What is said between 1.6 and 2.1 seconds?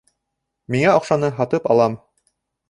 алам